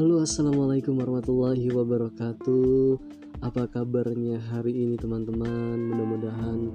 Halo 0.00 0.24
assalamualaikum 0.24 0.96
warahmatullahi 0.96 1.68
wabarakatuh. 1.76 2.96
Apa 3.44 3.68
kabarnya 3.68 4.40
hari 4.48 4.72
ini 4.72 4.96
teman-teman? 4.96 5.76
Mudah-mudahan 5.76 6.72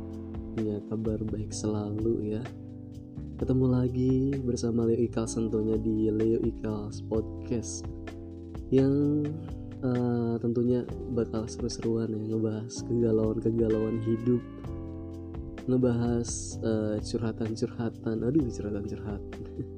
punya 0.54 0.77
kabar 0.86 1.18
baik 1.33 1.50
selalu 1.50 2.38
ya. 2.38 2.46
Ketemu 3.41 3.65
lagi 3.65 4.29
bersama 4.46 4.86
Leo 4.86 5.09
Ikal 5.09 5.25
tentunya 5.25 5.73
di 5.73 6.05
Leo 6.14 6.38
Ikal 6.46 6.93
Podcast 7.09 7.89
Yang 8.69 8.93
uh, 9.82 10.37
tentunya 10.37 10.86
bakal 11.18 11.50
seru-seruan 11.50 12.14
ya 12.14 12.21
Ngebahas 12.29 12.78
kegalauan-kegalauan 12.86 14.05
hidup 14.05 14.46
Ngebahas 15.65 16.61
uh, 16.61 17.01
curhatan-curhatan. 17.01 18.21
Aduh 18.21 18.46
curhatan-curhatan. 18.54 19.42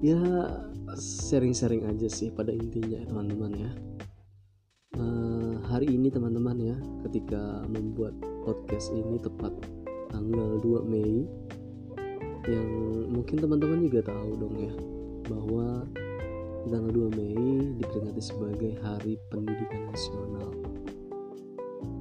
Ya 0.00 0.16
sharing-sharing 0.98 1.86
aja 1.86 2.08
sih 2.10 2.32
pada 2.32 2.50
intinya 2.50 2.98
teman-teman 3.06 3.52
ya. 3.54 3.70
Uh, 4.98 5.62
hari 5.70 5.86
ini 5.86 6.10
teman-teman 6.10 6.58
ya 6.58 6.76
ketika 7.06 7.62
membuat 7.70 8.16
podcast 8.42 8.90
ini 8.90 9.22
tepat 9.22 9.54
tanggal 10.10 10.58
2 10.58 10.82
Mei 10.90 11.30
yang 12.50 12.68
mungkin 13.14 13.38
teman-teman 13.38 13.86
juga 13.86 14.10
tahu 14.10 14.30
dong 14.34 14.56
ya 14.58 14.74
bahwa 15.30 15.86
tanggal 16.66 17.08
2 17.12 17.18
Mei 17.18 17.38
diperingati 17.78 18.22
sebagai 18.22 18.72
Hari 18.82 19.14
Pendidikan 19.30 19.88
Nasional. 19.88 20.50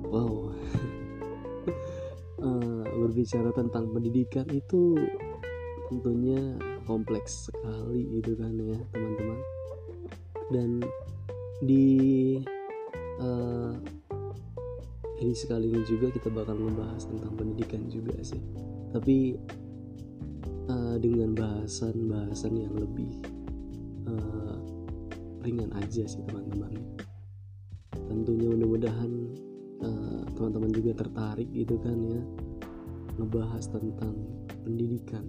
Wow. 0.10 0.52
Uh, 2.42 2.84
berbicara 3.06 3.54
tentang 3.54 3.94
pendidikan 3.94 4.50
itu 4.50 4.98
tentunya 5.90 6.58
kompleks 6.90 7.54
sekali 7.54 8.02
gitu 8.18 8.34
kan 8.34 8.58
ya 8.58 8.82
teman-teman. 8.90 9.40
Dan 10.50 10.70
di 11.62 11.86
uh, 13.22 13.78
ini 15.22 15.36
sekali 15.38 15.70
ini 15.70 15.86
juga 15.86 16.09
kita 16.09 16.34
bakal 16.34 16.58
membahas 16.58 17.06
tentang 17.06 17.38
pendidikan 17.38 17.86
juga 17.86 18.18
sih. 18.26 18.42
Tapi 18.90 19.38
uh, 20.66 20.98
dengan 20.98 21.38
bahasan-bahasan 21.38 22.58
yang 22.58 22.73
lebih 22.73 23.22
uh, 24.09 24.58
ringan 25.46 25.70
aja 25.78 26.09
sih 26.09 26.26
teman-teman. 26.26 26.74
Tentunya 28.09 28.50
mudah-mudahan 28.50 29.12
uh, 29.86 30.22
teman-teman 30.34 30.74
juga 30.74 31.06
tertarik 31.06 31.46
gitu 31.53 31.78
kan 31.78 32.02
ya 32.02 32.22
ngebahas 33.20 33.68
tentang 33.70 34.16
pendidikan 34.64 35.28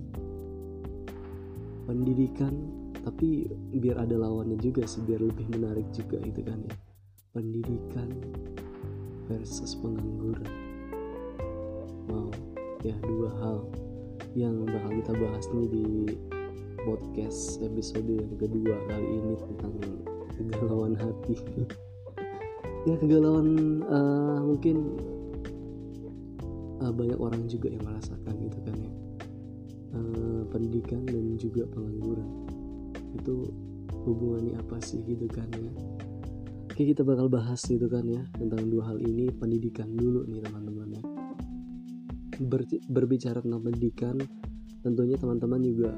pendidikan 1.91 2.55
tapi 3.02 3.50
biar 3.74 4.06
ada 4.06 4.14
lawannya 4.14 4.55
juga 4.62 4.86
sih 4.86 5.02
biar 5.02 5.19
lebih 5.19 5.50
menarik 5.50 5.91
juga 5.91 6.22
itu 6.22 6.38
kan 6.46 6.62
ya. 6.62 6.74
Pendidikan 7.34 8.14
versus 9.27 9.74
pengangguran. 9.74 10.46
Wow 12.06 12.30
ya 12.86 12.94
dua 13.02 13.30
hal 13.42 13.58
yang 14.38 14.62
bakal 14.62 14.91
kita 15.02 15.12
bahas 15.18 15.44
nih 15.50 15.68
di 15.68 15.86
podcast 16.86 17.58
episode 17.61 18.06
yang 18.06 18.38
kedua 18.38 18.78
kali 18.86 19.08
ini 19.11 19.34
tentang 19.34 19.74
kegalauan 20.38 20.94
hati. 20.94 21.34
Ya 22.88 22.96
kegalauan 22.96 23.84
uh, 23.92 24.41
mungkin 24.41 24.96
uh, 26.80 26.88
banyak 26.88 27.20
orang 27.20 27.44
juga 27.44 27.68
yang 27.68 27.84
merasakan 27.84 28.41
gitu 28.41 28.56
kan 28.64 28.72
ya 28.72 29.09
uh, 29.94 30.42
pendidikan 30.50 31.02
dan 31.06 31.36
juga 31.38 31.66
pengangguran. 31.70 32.28
Itu 33.16 33.50
hubungannya 34.06 34.58
apa 34.58 34.80
sih 34.83 35.02
gitu 35.05 35.27
kan 35.30 35.48
ya? 35.55 35.73
Oke 36.70 36.83
kita 36.86 37.05
bakal 37.05 37.28
bahas 37.28 37.61
gitu 37.67 37.90
kan 37.90 38.06
ya 38.08 38.24
tentang 38.39 38.70
dua 38.70 38.95
hal 38.95 38.98
ini 39.02 39.28
pendidikan 39.34 39.90
dulu 39.92 40.24
nih 40.27 40.40
teman-teman 40.40 40.89
ya. 40.96 41.02
Ber, 42.40 42.64
berbicara 42.89 43.45
tentang 43.45 43.61
pendidikan 43.61 44.17
tentunya 44.80 45.20
teman-teman 45.20 45.61
juga 45.61 45.92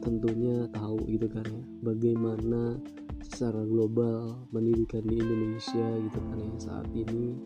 tentunya 0.00 0.70
tahu 0.70 1.02
gitu 1.10 1.26
kan 1.28 1.44
ya 1.44 1.62
bagaimana 1.82 2.78
secara 3.26 3.62
global 3.66 4.48
pendidikan 4.48 5.04
di 5.04 5.18
Indonesia 5.20 5.86
gitu 5.98 6.18
kan 6.18 6.38
ya 6.40 6.52
saat 6.62 6.88
ini 6.94 7.36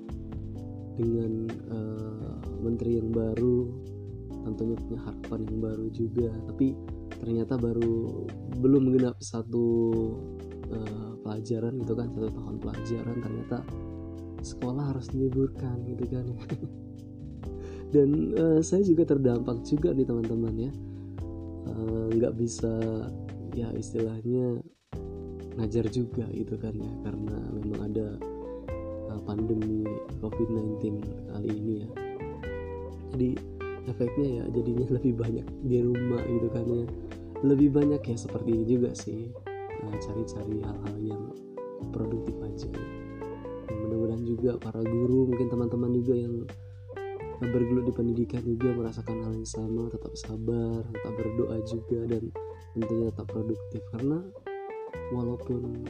dengan 0.95 1.51
uh, 1.73 2.39
menteri 2.63 3.03
yang 3.03 3.11
baru 3.11 3.75
tentunya 4.45 4.77
punya 4.77 5.01
harapan 5.03 5.41
yang 5.49 5.59
baru 5.65 5.87
juga. 5.91 6.29
Tapi 6.53 6.67
ternyata 7.19 7.57
baru 7.57 8.29
belum 8.61 8.93
genap 8.95 9.17
satu 9.25 9.67
uh, 10.71 11.13
pelajaran 11.25 11.81
gitu 11.81 11.93
kan 11.97 12.09
satu 12.13 12.29
tahun 12.31 12.57
pelajaran 12.61 13.17
ternyata 13.25 13.59
sekolah 14.45 14.93
harus 14.93 15.09
diliburkan 15.09 15.81
gitu 15.89 16.05
kan. 16.13 16.27
Dan 17.95 18.37
uh, 18.37 18.61
saya 18.61 18.85
juga 18.85 19.09
terdampak 19.09 19.65
juga 19.65 19.97
nih 19.97 20.05
teman-teman 20.05 20.55
ya. 20.69 20.73
Eh, 21.65 22.07
nggak 22.21 22.35
uh, 22.35 22.39
bisa 22.39 22.75
ya 23.57 23.73
istilahnya 23.73 24.61
ngajar 25.57 25.89
juga 25.89 26.29
gitu 26.35 26.61
kan 26.61 26.75
ya. 26.77 26.93
Karena 27.07 27.37
memang 27.57 27.81
ada 27.89 28.09
uh, 29.15 29.21
pandemi 29.25 29.87
COVID-19 30.21 31.01
kali 31.33 31.51
ini 31.55 31.75
ya. 31.87 31.89
Jadi 33.15 33.54
efeknya 33.89 34.43
ya 34.43 34.45
jadinya 34.53 34.87
lebih 34.97 35.13
banyak 35.17 35.47
di 35.65 35.79
rumah 35.85 36.23
gitu 36.25 36.49
kan 36.53 36.65
ya. 36.65 36.87
Lebih 37.45 37.69
banyak 37.77 38.01
ya 38.01 38.17
seperti 38.17 38.51
ini 38.57 38.65
juga 38.65 38.91
sih. 38.97 39.29
Nah, 39.85 39.95
cari-cari 40.01 40.65
hal-hal 40.65 40.97
yang 41.01 41.23
produktif 41.93 42.35
aja. 42.41 42.69
Ya. 42.73 42.87
mudah-mudahan 43.85 44.25
juga 44.25 44.51
para 44.61 44.81
guru 44.81 45.29
mungkin 45.29 45.49
teman-teman 45.53 45.93
juga 45.93 46.15
yang 46.17 46.35
bergelut 47.41 47.85
di 47.85 47.93
pendidikan 47.93 48.41
juga 48.45 48.73
merasakan 48.73 49.21
hal 49.25 49.33
yang 49.37 49.49
sama 49.49 49.93
tetap 49.93 50.15
sabar 50.17 50.81
tetap 50.89 51.13
berdoa 51.19 51.57
juga 51.69 52.01
dan 52.09 52.23
tentunya 52.73 53.13
tetap 53.13 53.27
produktif. 53.29 53.83
Karena 53.93 54.19
walaupun 55.13 55.85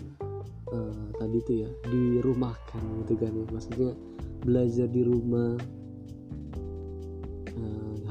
uh, 0.74 1.06
tadi 1.18 1.38
tuh 1.46 1.56
ya 1.66 1.70
dirumahkan 1.86 2.82
gitu 3.04 3.14
kan 3.14 3.30
ya. 3.30 3.46
Maksudnya 3.54 3.90
belajar 4.42 4.88
di 4.90 5.02
rumah 5.06 5.54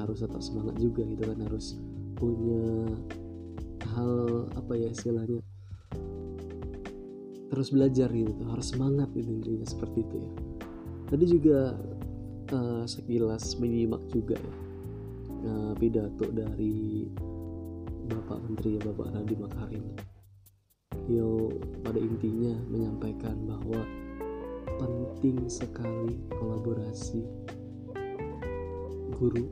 harus 0.03 0.19
tetap 0.21 0.43
semangat 0.43 0.75
juga 0.77 1.07
gitu 1.07 1.23
kan 1.23 1.39
harus 1.47 1.79
punya 2.19 2.91
hal 3.95 4.47
apa 4.55 4.73
ya 4.75 4.87
istilahnya 4.91 5.41
terus 7.53 7.69
belajar 7.69 8.09
gitu 8.09 8.33
harus 8.49 8.73
semangat 8.73 9.09
gitu 9.13 9.29
intinya 9.29 9.67
seperti 9.67 10.01
itu 10.01 10.15
ya. 10.17 10.31
Tadi 11.13 11.25
juga 11.29 11.59
uh, 12.49 12.83
sekilas 12.89 13.61
menyimak 13.61 14.01
juga 14.09 14.41
ya 14.41 14.55
uh, 15.45 15.73
pidato 15.77 16.25
dari 16.33 17.05
Bapak 18.09 18.39
Menteri 18.49 18.69
ya 18.75 18.81
Bapak 18.89 19.07
Nadiem 19.13 19.39
Makarim. 19.45 19.85
Beliau 21.05 21.51
pada 21.85 21.99
intinya 21.99 22.55
menyampaikan 22.71 23.37
bahwa 23.45 23.81
penting 24.81 25.45
sekali 25.45 26.17
kolaborasi 26.33 27.21
guru 29.13 29.45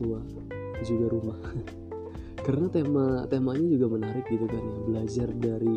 tua 0.00 0.20
juga 0.80 1.06
rumah. 1.12 1.38
Karena 2.46 2.66
tema 2.72 3.28
temanya 3.28 3.68
juga 3.68 3.86
menarik 4.00 4.24
gitu 4.32 4.48
kan 4.48 4.64
ya 4.64 4.78
belajar 4.88 5.28
dari 5.36 5.76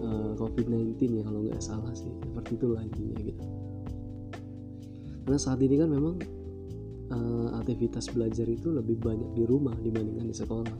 uh, 0.00 0.32
eh, 0.32 0.32
COVID-19 0.40 0.96
ya 1.20 1.22
kalau 1.28 1.40
nggak 1.44 1.60
salah 1.60 1.92
sih. 1.92 2.08
Seperti 2.24 2.56
itulah 2.56 2.80
intinya 2.80 3.18
gitu. 3.20 3.44
Karena 5.28 5.38
saat 5.38 5.60
ini 5.60 5.76
kan 5.76 5.92
memang 5.92 6.16
uh, 7.12 7.48
aktivitas 7.60 8.08
belajar 8.16 8.48
itu 8.48 8.72
lebih 8.72 8.96
banyak 8.96 9.36
di 9.36 9.44
rumah 9.44 9.76
dibandingkan 9.76 10.24
di 10.24 10.36
sekolah. 10.36 10.78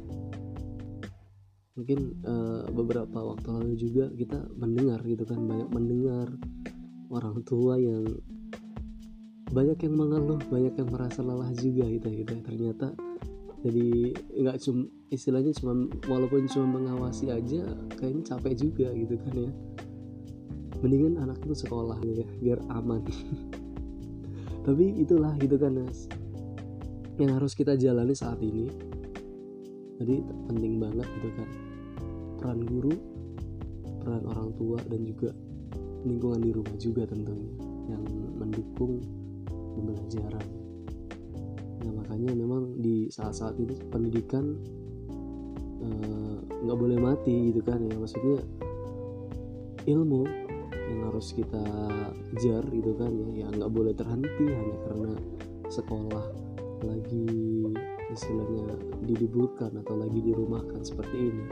Mungkin 1.77 1.99
uh, 2.27 2.65
beberapa 2.73 3.23
waktu 3.23 3.49
lalu 3.55 3.73
juga 3.77 4.11
kita 4.11 4.41
mendengar 4.57 5.05
gitu 5.05 5.23
kan 5.29 5.39
banyak 5.39 5.69
mendengar 5.71 6.27
orang 7.13 7.45
tua 7.47 7.79
yang 7.79 8.09
banyak 9.49 9.79
yang 9.81 9.95
mengeluh 9.97 10.41
banyak 10.53 10.75
yang 10.77 10.89
merasa 10.93 11.25
lelah 11.25 11.49
juga 11.57 11.89
gitu 11.89 12.09
gitu 12.13 12.35
ternyata 12.45 12.93
jadi 13.59 14.15
nggak 14.15 14.59
cuma 14.63 14.87
istilahnya 15.11 15.51
cuma 15.59 15.91
walaupun 16.07 16.47
cuma 16.47 16.79
mengawasi 16.79 17.35
aja 17.35 17.67
kayaknya 17.99 18.23
capek 18.23 18.55
juga 18.55 18.89
gitu 18.95 19.19
kan 19.19 19.35
ya. 19.35 19.53
Mendingan 20.79 21.19
anak 21.19 21.43
itu 21.43 21.67
sekolah 21.67 21.99
gitu 22.07 22.23
ya 22.23 22.29
biar 22.39 22.61
aman. 22.71 23.03
Tapi 24.67 24.85
itulah 25.03 25.35
gitu 25.43 25.59
kan 25.59 25.75
mas 25.75 26.07
yang 27.19 27.35
harus 27.35 27.51
kita 27.59 27.75
jalani 27.75 28.15
saat 28.15 28.39
ini 28.39 28.71
jadi 29.99 30.23
penting 30.47 30.79
banget 30.79 31.07
gitu 31.19 31.29
kan. 31.35 31.49
Peran 32.39 32.63
guru 32.63 32.95
peran 34.07 34.23
orang 34.23 34.55
tua 34.55 34.79
dan 34.87 35.03
juga 35.03 35.35
lingkungan 36.07 36.47
di 36.47 36.51
rumah 36.55 36.77
juga 36.79 37.11
tentunya 37.11 37.51
yang 37.91 38.07
mendukung 38.39 39.03
pembelajaran. 39.79 40.47
Nah 41.79 41.93
makanya 42.03 42.35
memang 42.35 42.83
di 42.83 43.07
saat-saat 43.07 43.55
ini 43.63 43.79
pendidikan 43.89 44.59
eh, 45.87 46.37
nggak 46.67 46.77
uh, 46.77 46.81
boleh 46.83 46.99
mati 46.99 47.55
gitu 47.55 47.63
kan 47.63 47.79
ya. 47.79 47.95
Maksudnya 47.95 48.43
ilmu 49.87 50.27
yang 50.75 51.01
harus 51.09 51.31
kita 51.37 51.65
kejar 52.35 52.65
gitu 52.75 52.93
kan 52.99 53.13
ya 53.13 53.45
ya 53.45 53.47
nggak 53.53 53.73
boleh 53.73 53.95
terhenti 53.95 54.47
hanya 54.49 54.77
karena 54.89 55.13
sekolah 55.69 56.25
lagi 56.81 57.29
istilahnya 58.09 58.73
diliburkan 59.05 59.79
atau 59.85 59.95
lagi 60.01 60.19
dirumahkan 60.25 60.81
seperti 60.83 61.17
ini. 61.33 61.45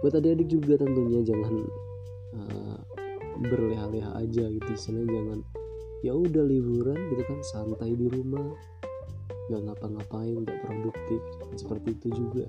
Buat 0.00 0.20
adik-adik 0.20 0.48
juga 0.48 0.80
tentunya 0.80 1.20
jangan 1.24 1.54
uh, 2.36 2.78
berleha-leha 3.40 4.10
aja 4.20 4.44
gitu. 4.48 4.68
Istilahnya 4.72 5.08
jangan 5.08 5.38
ya 6.00 6.16
udah 6.16 6.44
liburan 6.44 6.96
gitu 7.12 7.22
kan 7.24 7.40
santai 7.44 7.92
di 7.92 8.08
rumah. 8.08 8.56
Nggak 9.50 9.60
ngapa-ngapain 9.66 10.36
nggak 10.46 10.58
produktif. 10.64 11.20
Seperti 11.58 11.98
itu 11.98 12.08
juga. 12.14 12.46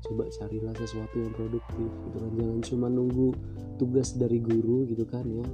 Coba 0.00 0.26
carilah 0.32 0.74
sesuatu 0.76 1.16
yang 1.20 1.32
produktif 1.32 1.88
gitu 1.88 2.16
kan. 2.18 2.30
Jangan 2.36 2.58
cuma 2.64 2.86
nunggu 2.88 3.28
tugas 3.76 4.16
dari 4.16 4.40
guru 4.40 4.88
gitu 4.90 5.04
kan 5.08 5.24
ya. 5.24 5.46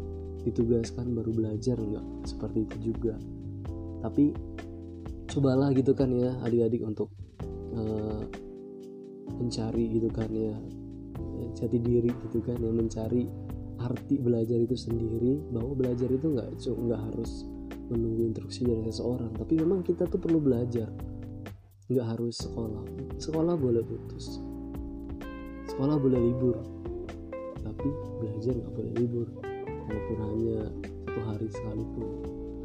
Ditugaskan 0.46 1.14
baru 1.14 1.30
belajar 1.34 1.76
nggak. 1.78 2.06
Seperti 2.26 2.58
itu 2.66 2.76
juga. 2.94 3.14
Tapi 4.02 4.32
cobalah 5.26 5.74
gitu 5.74 5.92
kan 5.92 6.10
ya 6.14 6.32
adik-adik 6.46 6.80
untuk 6.86 7.10
uh, 7.76 8.22
mencari 9.36 9.84
gitu 10.00 10.08
kan 10.10 10.30
ya. 10.32 10.56
Jati 11.56 11.80
diri 11.80 12.12
gitu 12.28 12.44
kan 12.44 12.60
yang 12.60 12.76
mencari 12.76 13.45
arti 13.80 14.16
belajar 14.16 14.56
itu 14.56 14.76
sendiri 14.76 15.40
bahwa 15.52 15.76
belajar 15.76 16.08
itu 16.08 16.26
nggak 16.32 16.48
nggak 16.64 17.00
harus 17.12 17.44
menunggu 17.86 18.34
instruksi 18.34 18.66
dari 18.66 18.82
seseorang 18.88 19.30
tapi 19.36 19.52
memang 19.60 19.84
kita 19.84 20.08
tuh 20.08 20.20
perlu 20.20 20.40
belajar. 20.40 20.90
Nggak 21.86 22.06
harus 22.18 22.34
sekolah. 22.42 22.82
Sekolah 23.22 23.54
boleh 23.54 23.82
putus. 23.86 24.42
Sekolah 25.70 25.94
boleh 26.02 26.18
libur. 26.18 26.58
Tapi 27.62 27.88
belajar 28.18 28.52
nggak 28.58 28.72
boleh 28.74 28.92
libur. 28.98 29.28
Walaupun 29.86 30.18
hanya 30.18 30.60
satu 31.16 31.32
hari 31.32 31.48
sekalipun. 31.48 32.08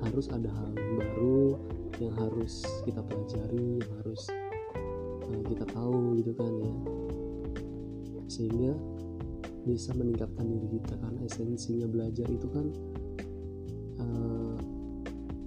Harus 0.03 0.27
ada 0.27 0.51
hal 0.51 0.75
baru 0.75 1.55
yang 2.03 2.11
harus 2.19 2.67
kita 2.83 2.99
pelajari 3.07 3.79
yang 3.79 3.91
harus 4.03 4.27
uh, 5.31 5.41
kita 5.47 5.63
tahu 5.71 6.19
gitu 6.19 6.35
kan 6.35 6.51
ya. 6.51 6.75
Sehingga 8.27 8.75
bisa 9.61 9.93
meningkatkan 9.93 10.45
diri 10.49 10.67
kita 10.81 10.97
karena 10.97 11.19
esensinya 11.25 11.85
belajar 11.85 12.27
itu 12.29 12.47
kan 12.49 12.65
uh, 14.01 14.55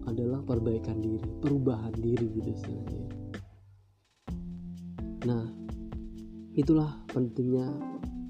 adalah 0.07 0.41
perbaikan 0.47 1.03
diri 1.03 1.19
perubahan 1.43 1.95
diri 1.99 2.27
gitu 2.31 2.49
istilahnya. 2.55 3.07
Nah 5.27 5.45
itulah 6.55 7.03
pentingnya 7.11 7.67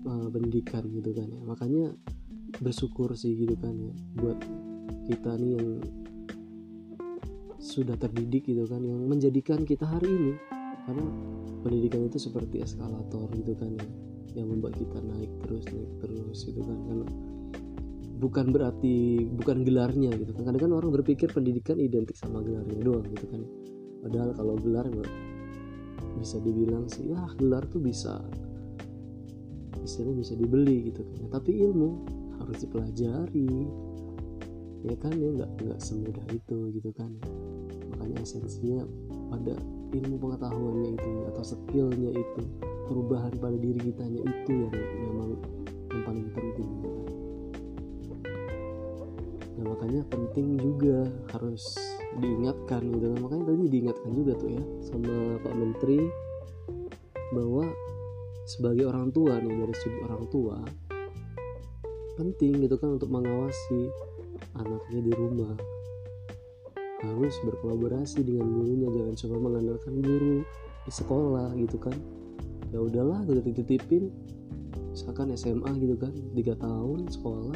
uh, 0.09 0.29
pendidikan 0.33 0.89
gitu 0.89 1.13
kan 1.13 1.29
ya. 1.29 1.41
Makanya 1.45 1.93
bersyukur 2.63 3.13
sih 3.19 3.37
gitu 3.37 3.59
kan 3.61 3.75
ya 3.77 3.95
buat 4.17 4.39
kita 5.11 5.37
nih 5.37 5.53
yang 5.61 5.69
sudah 7.61 7.97
terdidik 8.01 8.49
gitu 8.49 8.65
kan 8.65 8.81
yang 8.81 9.05
menjadikan 9.05 9.69
kita 9.69 9.85
hari 9.85 10.09
ini. 10.09 10.33
Karena 10.85 11.05
pendidikan 11.65 12.05
itu 12.05 12.21
seperti 12.21 12.61
eskalator 12.61 13.29
gitu 13.37 13.57
kan 13.57 13.73
ya 13.77 13.89
yang 14.35 14.51
membuat 14.51 14.75
kita 14.75 14.99
naik 14.99 15.31
terus 15.47 15.65
naik 15.71 15.93
terus 16.03 16.39
gitu 16.47 16.61
kan. 16.61 16.79
Karena 16.87 17.07
bukan 18.19 18.47
berarti 18.55 19.27
bukan 19.31 19.67
gelarnya 19.67 20.11
gitu 20.15 20.31
kan. 20.35 20.43
Kadang 20.51 20.63
kan 20.71 20.73
orang 20.75 20.91
berpikir 20.95 21.31
pendidikan 21.31 21.79
identik 21.79 22.15
sama 22.19 22.43
gelarnya 22.43 22.79
doang 22.83 23.07
gitu 23.15 23.27
kan. 23.31 23.43
Padahal 24.05 24.31
kalau 24.37 24.55
gelar 24.61 24.87
bisa 26.15 26.39
dibilang 26.39 26.87
sih 26.87 27.11
ya 27.11 27.21
gelar 27.41 27.67
tuh 27.67 27.83
bisa 27.83 28.23
istilahnya 29.83 30.17
bisa 30.23 30.33
dibeli 30.39 30.93
gitu 30.93 31.03
kan. 31.05 31.41
Tapi 31.41 31.51
ilmu 31.65 31.91
harus 32.43 32.59
dipelajari. 32.63 33.51
Ya 34.85 34.95
kan 35.01 35.17
ya 35.17 35.33
nggak 35.33 35.51
nggak 35.65 35.81
semudah 35.81 36.27
itu 36.29 36.59
gitu 36.77 36.91
kan. 36.93 37.09
Makanya 37.95 38.21
esensinya 38.21 38.85
pada 39.33 39.57
ilmu 39.97 40.21
pengetahuannya 40.21 40.91
itu 40.99 41.11
atau 41.33 41.45
skillnya 41.45 42.11
itu 42.13 42.43
perubahan 42.85 43.33
pada 43.41 43.57
diri 43.57 43.81
kitanya 43.91 44.21
itu 44.23 44.53
yang 44.53 44.73
memang 44.73 45.31
yang 45.91 46.03
paling 46.05 46.29
penting. 46.33 46.71
Nah 49.55 49.65
makanya 49.71 50.03
penting 50.11 50.47
juga 50.59 51.09
harus 51.33 51.79
diingatkan 52.21 52.83
gitu 52.93 53.07
kan. 53.15 53.19
Makanya 53.25 53.45
tadi 53.49 53.65
diingatkan 53.71 54.11
juga 54.13 54.33
tuh 54.37 54.51
ya 54.53 54.63
sama 54.85 55.15
Pak 55.41 55.55
Menteri 55.55 55.99
bahwa 57.35 57.65
sebagai 58.45 58.85
orang 58.87 59.09
tua 59.11 59.41
nih 59.41 59.55
dari 59.57 59.75
segi 59.75 59.99
orang 60.05 60.25
tua 60.29 60.57
penting 62.15 62.63
gitu 62.63 62.77
kan 62.79 62.95
untuk 63.01 63.11
mengawasi 63.11 63.91
anaknya 64.55 65.01
di 65.03 65.13
rumah. 65.17 65.55
Harus 67.05 67.37
berkolaborasi 67.45 68.25
dengan 68.25 68.49
gurunya 68.49 68.89
jangan 68.89 69.15
coba 69.17 69.37
mengandalkan 69.37 69.95
guru 70.01 70.41
di 70.85 70.93
sekolah 70.93 71.53
gitu 71.57 71.77
kan 71.81 71.97
ya 72.75 72.83
udahlah 72.83 73.23
gue 73.23 73.39
udah 73.39 73.47
dititipin. 73.47 74.11
Misalkan 74.91 75.31
SMA 75.39 75.71
gitu 75.79 75.95
kan 75.95 76.11
tiga 76.35 76.59
tahun 76.59 77.07
sekolah 77.07 77.55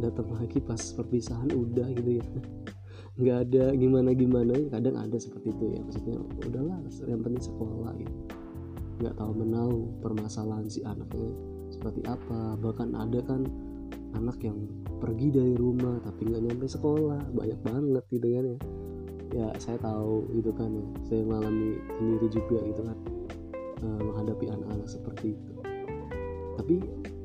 datang 0.00 0.28
lagi 0.32 0.60
pas 0.60 0.80
perpisahan 0.92 1.48
udah 1.48 1.88
gitu 1.96 2.20
ya. 2.20 2.26
Nggak 3.20 3.38
ada 3.48 3.64
gimana 3.76 4.12
gimana 4.12 4.56
kadang 4.68 5.00
ada 5.00 5.16
seperti 5.16 5.56
itu 5.56 5.64
ya. 5.72 5.80
Maksudnya 5.80 6.16
udahlah 6.44 6.78
yang 7.08 7.20
penting 7.24 7.40
sekolah 7.44 7.92
gitu. 7.96 8.16
Nggak 9.00 9.14
tahu 9.16 9.32
menau 9.32 9.72
permasalahan 10.04 10.68
si 10.68 10.84
anaknya 10.84 11.32
seperti 11.72 12.04
apa. 12.04 12.60
Bahkan 12.60 12.92
ada 12.92 13.20
kan 13.24 13.48
anak 14.12 14.44
yang 14.44 14.68
pergi 15.00 15.32
dari 15.32 15.56
rumah 15.56 16.00
tapi 16.04 16.28
nggak 16.28 16.52
nyampe 16.52 16.68
sekolah. 16.68 17.32
Banyak 17.32 17.60
banget 17.64 18.04
gitu 18.12 18.28
kan 18.28 18.44
ya. 18.44 18.58
Ya 19.32 19.48
saya 19.56 19.80
tahu 19.80 20.28
gitu 20.36 20.52
kan 20.52 20.68
ya. 20.72 20.84
Saya 21.08 21.20
mengalami 21.24 21.80
sendiri 21.96 22.28
juga 22.32 22.60
gitu 22.68 22.84
kan 22.84 22.96
menghadapi 23.82 24.46
anak-anak 24.48 24.88
seperti 24.88 25.34
itu. 25.34 25.52
Tapi 26.56 26.76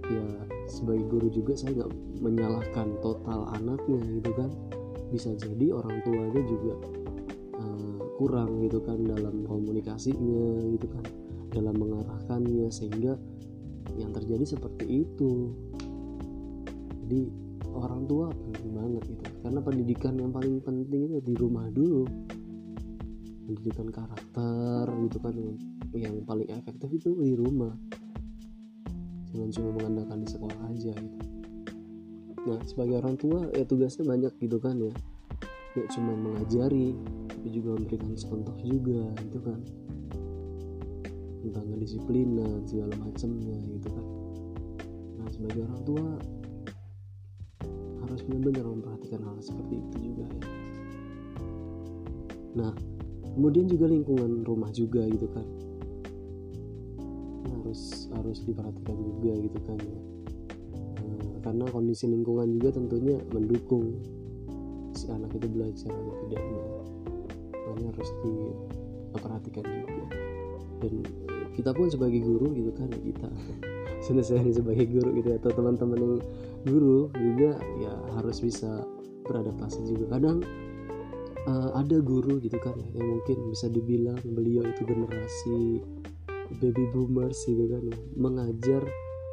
ya 0.07 0.25
sebagai 0.67 1.05
guru 1.07 1.27
juga 1.31 1.53
saya 1.55 1.83
nggak 1.83 1.91
menyalahkan 2.23 2.87
total 2.99 3.47
anaknya 3.53 4.01
gitu 4.19 4.31
kan. 4.33 4.49
Bisa 5.13 5.31
jadi 5.39 5.71
orang 5.71 6.03
tuanya 6.03 6.41
juga 6.43 6.73
uh, 7.61 7.99
kurang 8.19 8.59
gitu 8.65 8.83
kan 8.83 8.99
dalam 9.07 9.45
komunikasinya 9.47 10.67
gitu 10.75 10.87
kan 10.91 11.05
dalam 11.55 11.79
mengarahkannya 11.79 12.67
sehingga 12.67 13.15
yang 13.95 14.11
terjadi 14.11 14.57
seperti 14.57 15.07
itu. 15.07 15.55
Jadi 17.07 17.21
orang 17.71 18.03
tua 18.09 18.27
penting 18.33 18.71
banget 18.75 19.03
gitu. 19.15 19.23
Karena 19.45 19.59
pendidikan 19.63 20.13
yang 20.19 20.31
paling 20.35 20.59
penting 20.59 21.07
itu 21.07 21.23
di 21.23 21.33
rumah 21.39 21.65
dulu. 21.71 22.03
Pendidikan 23.47 23.87
karakter 23.87 24.83
gitu 25.07 25.17
kan 25.23 25.33
yang 25.95 26.19
paling 26.27 26.49
efektif 26.51 26.89
itu 26.91 27.15
di 27.15 27.37
rumah. 27.37 27.71
Jangan 29.31 29.49
cuma 29.53 29.69
mengandalkan 29.79 30.19
di 30.25 30.27
sekolah 30.27 30.59
aja 30.71 30.93
gitu. 30.97 31.19
Nah 32.47 32.59
sebagai 32.63 32.95
orang 33.03 33.15
tua 33.19 33.39
ya 33.55 33.63
tugasnya 33.67 34.03
banyak 34.07 34.33
gitu 34.39 34.57
kan 34.59 34.75
ya. 34.79 34.93
Nggak 35.75 35.87
cuma 35.95 36.11
mengajari 36.15 36.95
tapi 37.27 37.47
juga 37.53 37.77
memberikan 37.77 38.11
contoh 38.17 38.57
juga 38.63 39.03
gitu 39.23 39.39
kan. 39.43 39.59
Tentang 41.43 41.65
kedisiplinan 41.71 42.65
segala 42.67 42.93
macamnya 42.99 43.57
gitu 43.77 43.87
kan. 43.91 44.05
Nah 45.21 45.27
sebagai 45.31 45.61
orang 45.63 45.81
tua 45.85 46.07
harus 48.07 48.21
benar-benar 48.23 48.65
memperhatikan 48.65 49.21
hal 49.27 49.37
seperti 49.43 49.83
itu 49.83 49.97
juga 50.11 50.25
ya. 50.27 50.43
Nah 52.57 52.73
kemudian 53.37 53.69
juga 53.69 53.85
lingkungan 53.85 54.41
rumah 54.47 54.73
juga 54.73 55.05
gitu 55.05 55.29
kan 55.29 55.66
harus 57.67 58.07
harus 58.15 58.39
diperhatikan 58.47 58.95
juga 58.95 59.31
gitu 59.43 59.59
kan 59.67 59.75
ya. 59.83 59.99
Nah, 61.03 61.35
karena 61.43 61.65
kondisi 61.67 62.07
lingkungan 62.07 62.47
juga 62.55 62.79
tentunya 62.79 63.19
mendukung 63.35 63.99
si 64.95 65.11
anak 65.11 65.35
itu 65.35 65.51
belajar 65.51 65.91
atau 65.91 66.15
tidaknya 66.23 66.63
makanya 67.51 67.91
harus 67.91 68.09
diperhatikan 68.23 69.65
juga. 69.67 70.05
Dan 70.79 70.93
kita 71.59 71.75
pun 71.75 71.91
sebagai 71.91 72.23
guru 72.23 72.55
gitu 72.55 72.71
kan 72.71 72.87
kita 72.87 73.27
saya 74.23 74.47
sebagai 74.47 74.87
guru 74.87 75.19
gitu 75.19 75.35
atau 75.35 75.51
teman-teman 75.51 75.99
yang 75.99 76.15
guru 76.63 77.11
juga 77.19 77.59
ya 77.83 77.93
harus 78.15 78.39
bisa 78.39 78.87
beradaptasi 79.27 79.91
juga. 79.91 80.15
Kadang 80.15 80.39
uh, 81.51 81.75
ada 81.75 81.99
guru 81.99 82.39
gitu 82.39 82.55
kan 82.63 82.79
ya 82.79 82.87
yang 82.95 83.19
mungkin 83.19 83.37
bisa 83.51 83.67
dibilang 83.67 84.23
beliau 84.23 84.63
itu 84.63 84.87
generasi 84.87 85.83
baby 86.59 86.83
boomers 86.95 87.43
gitu 87.43 87.67
kan 87.67 87.83
mengajar 88.15 88.83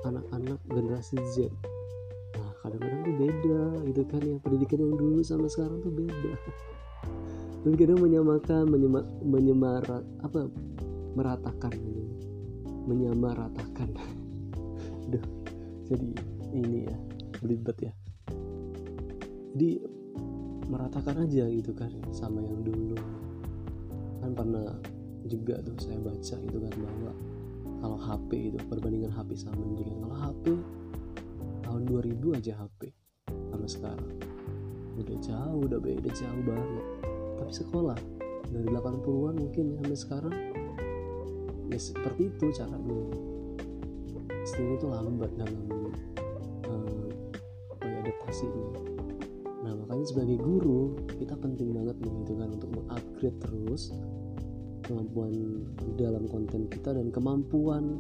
anak-anak 0.05 0.61
generasi 0.69 1.17
Z. 1.33 1.49
Nah 2.37 2.53
kadang-kadang 2.61 3.01
tuh 3.07 3.17
beda 3.17 3.63
gitu 3.89 4.03
kan 4.11 4.21
ya 4.21 4.37
pendidikan 4.43 4.79
yang 4.85 4.95
dulu 4.99 5.21
sama 5.25 5.49
sekarang 5.49 5.81
tuh 5.81 5.93
beda. 5.95 6.33
Tapi 7.65 7.75
kadang 7.81 8.05
menyamakan 8.05 8.69
menyema, 8.69 9.01
menyemarak 9.25 10.05
apa 10.21 10.53
meratakan 11.17 11.73
gitu. 11.73 12.03
menyamaratakan. 12.85 13.89
Duh, 15.13 15.25
jadi 15.89 16.09
ini 16.53 16.79
ya 16.85 16.97
belibet 17.41 17.77
ya. 17.81 17.93
Jadi 19.57 19.81
meratakan 20.69 21.25
aja 21.25 21.49
gitu 21.49 21.73
kan 21.73 21.89
sama 22.13 22.45
yang 22.45 22.61
dulu. 22.61 22.99
Kan 24.21 24.37
pernah 24.37 24.77
juga 25.29 25.61
tuh 25.65 25.77
saya 25.81 25.99
baca 26.01 26.37
itu 26.37 26.59
kan 26.61 26.75
bahwa 26.77 27.13
kalau 27.85 27.99
HP 28.01 28.31
itu 28.53 28.59
perbandingan 28.69 29.13
HP 29.13 29.37
sama 29.37 29.61
pendidikan 29.61 29.97
kalau 30.05 30.17
HP 30.17 30.45
tahun 31.65 31.83
2000 31.85 32.39
aja 32.41 32.53
HP 32.65 32.81
sama 33.53 33.67
sekarang. 33.69 34.13
Udah 34.95 35.17
jauh 35.21 35.61
udah 35.67 35.81
beda 35.81 36.11
jauh 36.13 36.43
banget. 36.47 36.87
Tapi 37.41 37.53
sekolah 37.53 37.99
dari 38.49 38.69
80-an 38.71 39.35
mungkin 39.37 39.65
ya 39.75 39.77
sampai 39.83 39.99
sekarang 39.99 40.35
ya 41.69 41.79
seperti 41.81 42.23
itu 42.31 42.47
caranya. 42.55 43.01
Istilahnya 44.45 44.77
itu 44.77 44.87
lambat 44.87 45.31
dalam 45.41 45.65
uh, 46.69 47.09
apa 47.73 47.85
ya 47.85 47.97
adaptasinya 48.05 48.95
nah 49.65 49.73
makanya 49.73 50.05
sebagai 50.05 50.37
guru 50.45 50.93
kita 51.17 51.33
penting 51.41 51.73
banget 51.73 51.97
nih 52.05 52.13
gitu 52.21 52.33
kan 52.37 52.49
untuk 52.53 52.71
mengupgrade 52.77 53.39
terus 53.41 53.97
kemampuan 54.85 55.33
dalam 55.97 56.29
konten 56.29 56.69
kita 56.69 56.93
dan 56.93 57.09
kemampuan 57.09 57.97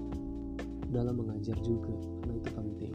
dalam 0.92 1.18
mengajar 1.18 1.56
juga. 1.64 1.92
Karena 2.22 2.34
itu 2.38 2.50
penting. 2.52 2.94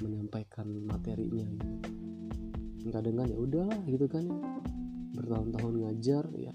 Menyampaikan 0.00 0.66
materinya 0.86 1.46
gitu. 1.46 1.68
kadang 2.94 3.18
kan 3.18 3.26
ya 3.26 3.36
udahlah 3.36 3.80
gitu 3.90 4.06
kan 4.06 4.22
ya. 4.24 4.38
Bertahun-tahun 5.18 5.74
ngajar 5.82 6.24
ya 6.38 6.54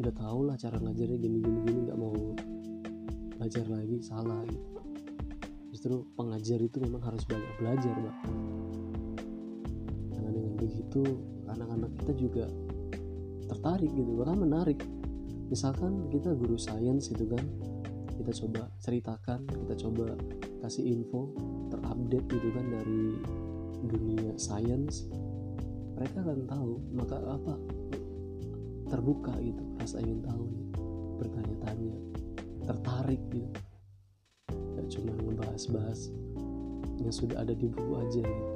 udah 0.00 0.16
tau 0.16 0.40
lah 0.48 0.56
cara 0.56 0.80
ngajarnya 0.80 1.20
gini 1.20 1.44
gini 1.44 1.58
gini 1.68 1.78
nggak 1.84 1.98
mau 2.00 2.16
belajar 3.36 3.68
lagi 3.68 4.00
salah 4.00 4.40
gitu. 4.48 4.68
Justru 5.76 6.08
pengajar 6.16 6.56
itu 6.56 6.76
memang 6.80 7.04
harus 7.04 7.20
banyak 7.28 7.52
belajar 7.60 7.94
mbak. 8.00 8.16
Karena 10.16 10.30
dengan 10.32 10.54
begitu 10.56 11.02
anak-anak 11.52 11.90
kita 12.00 12.12
juga 12.16 12.44
tertarik 13.60 13.92
gitu. 13.92 14.16
Bahkan 14.16 14.38
menarik. 14.40 14.80
Misalkan 15.52 16.08
kita 16.08 16.32
guru 16.32 16.56
sains 16.56 17.12
gitu 17.12 17.28
kan 17.28 17.44
kita 18.16 18.32
coba 18.44 18.72
ceritakan 18.80 19.44
kita 19.44 19.74
coba 19.84 20.16
kasih 20.64 20.96
info 20.96 21.32
terupdate 21.68 22.28
gitu 22.28 22.48
kan 22.56 22.64
dari 22.72 23.20
dunia 23.84 24.32
sains 24.40 25.12
mereka 25.92 26.24
akan 26.24 26.48
tahu. 26.48 26.72
Maka 26.96 27.16
apa? 27.20 27.54
Terbuka 28.88 29.36
gitu 29.44 29.60
rasa 29.76 30.00
ingin 30.00 30.24
tahu 30.24 30.48
bertanya-tanya 31.20 31.94
tertarik 32.64 33.20
gitu. 33.28 33.60
Gak 34.48 34.88
cuma 34.88 35.12
ngebahas-bahas 35.20 36.08
yang 36.96 37.12
sudah 37.12 37.44
ada 37.44 37.52
di 37.52 37.68
buku 37.68 37.92
aja 38.00 38.24
gitu. 38.24 38.46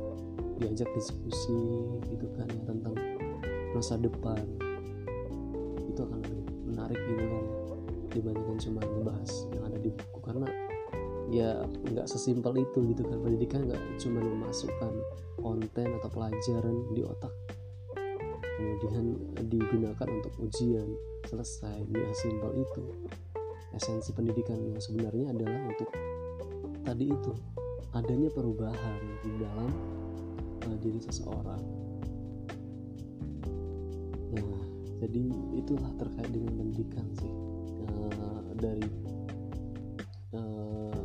Diajak 0.65 0.89
diskusi 0.97 1.61
gitu 2.09 2.25
kan 2.41 2.49
ya 2.49 2.63
tentang 2.65 2.97
masa 3.75 3.99
depan 3.99 4.64
akan 6.05 6.19
lebih 6.23 6.45
menarik 6.69 7.01
gitu 7.09 7.25
kan 7.25 7.45
dibandingkan 8.15 8.57
cuma 8.63 8.81
membahas 8.87 9.33
yang 9.51 9.65
ada 9.67 9.79
di 9.81 9.91
buku. 9.91 10.19
Karena 10.23 10.49
ya 11.33 11.51
nggak 11.67 12.07
sesimpel 12.07 12.53
itu 12.63 12.79
gitu 12.95 13.03
kan 13.03 13.19
pendidikan 13.19 13.67
nggak 13.67 13.83
cuma 13.99 14.21
memasukkan 14.21 14.93
konten 15.41 15.89
atau 15.99 16.09
pelajaran 16.13 16.77
di 16.95 17.03
otak 17.03 17.33
kemudian 18.55 19.19
digunakan 19.51 20.09
untuk 20.09 20.33
ujian 20.41 20.89
selesai. 21.27 21.85
Nggak 21.91 22.15
simpel 22.15 22.51
itu. 22.63 22.85
Esensi 23.75 24.15
pendidikan 24.15 24.63
yang 24.63 24.79
sebenarnya 24.79 25.35
adalah 25.35 25.61
untuk 25.67 25.91
tadi 26.87 27.11
itu 27.11 27.33
adanya 27.91 28.31
perubahan 28.31 29.03
di 29.23 29.33
dalam 29.43 29.71
uh, 30.63 30.77
diri 30.79 31.03
seseorang 31.03 31.63
jadi 35.05 35.25
itulah 35.53 35.93
terkait 36.01 36.33
dengan 36.33 36.57
pendidikan 36.57 37.05
sih. 37.21 37.29
Uh, 37.85 38.57
dari 38.57 38.89
uh, 40.33 40.97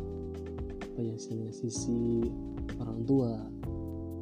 apa 0.79 1.00
ya 1.03 1.15
sisi 1.51 2.24
orang 2.79 3.03
tua 3.03 3.36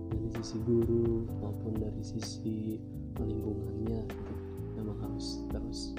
dari 0.10 0.30
sisi 0.42 0.58
guru 0.66 1.30
maupun 1.38 1.78
dari 1.78 2.02
sisi 2.02 2.82
lingkungannya 3.22 4.02
gitu. 4.10 4.34
Memang 4.82 4.98
harus 5.06 5.46
terus 5.54 5.94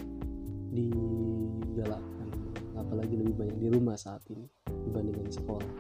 digalakkan 0.75 2.29
apalagi 2.75 3.15
lebih 3.15 3.39
banyak 3.39 3.59
di 3.63 3.69
rumah 3.71 3.95
saat 3.95 4.27
ini 4.35 4.51
dibandingkan 4.67 5.31
sekolah. 5.31 5.73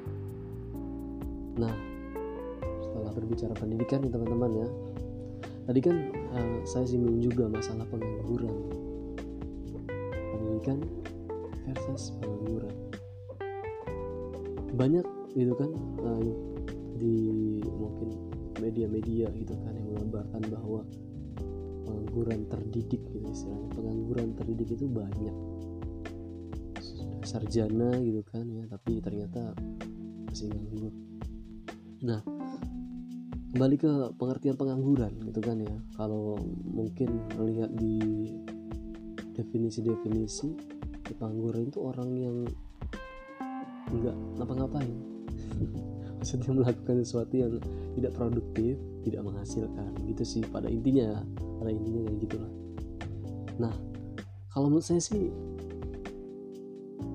Nah 1.58 1.74
setelah 2.78 3.10
berbicara 3.10 3.54
pendidikan 3.58 4.06
nih 4.06 4.12
teman-teman 4.14 4.50
ya. 4.54 4.68
Tadi 5.66 5.80
kan 5.82 5.96
uh, 6.32 6.58
saya 6.64 6.84
singgung 6.88 7.20
juga 7.20 7.48
masalah 7.48 7.84
pengangguran. 7.88 8.56
Pendidikan 10.08 10.78
versus 11.68 12.12
pengangguran. 12.20 12.74
Banyak 14.74 15.06
gitu 15.34 15.52
kan 15.58 15.70
uh, 16.04 16.30
di 16.98 17.16
mungkin 17.62 18.08
media-media 18.58 19.30
gitu 19.38 19.54
kan 19.54 19.72
yang 19.74 19.86
menggambarkan 19.94 20.42
bahwa 20.50 20.80
pengangguran 21.86 22.40
terdidik 22.50 23.02
gitu 23.12 23.26
istilahnya. 23.28 23.68
Pengangguran 23.74 24.28
terdidik 24.36 24.68
itu 24.76 24.86
banyak. 24.88 25.36
Sarjana 27.26 27.92
gitu 28.00 28.24
kan 28.24 28.48
ya 28.48 28.64
tapi 28.64 29.04
ternyata 29.04 29.52
masih 30.28 30.48
nganggur. 30.48 30.92
Nah 32.00 32.37
kembali 33.52 33.76
ke 33.80 33.92
pengertian 34.20 34.56
pengangguran 34.60 35.12
gitu 35.24 35.40
kan 35.40 35.56
ya. 35.60 35.76
Kalau 35.96 36.36
mungkin 36.68 37.24
melihat 37.40 37.72
di 37.72 38.28
definisi-definisi 39.32 40.52
pengangguran 41.16 41.72
itu 41.72 41.78
orang 41.80 42.10
yang 42.12 42.36
nggak 43.88 44.16
ngapa-ngapain. 44.36 44.96
Maksudnya 46.20 46.50
melakukan 46.50 46.96
sesuatu 47.00 47.34
yang 47.38 47.52
tidak 47.96 48.12
produktif 48.12 48.76
tidak 49.06 49.22
menghasilkan. 49.24 49.90
Gitu 50.04 50.22
sih 50.26 50.42
pada 50.44 50.68
intinya 50.68 51.24
pada 51.62 51.70
intinya 51.72 52.04
kayak 52.04 52.18
gitulah. 52.28 52.52
Nah 53.56 53.74
kalau 54.52 54.68
menurut 54.68 54.84
saya 54.84 55.00
sih 55.00 55.32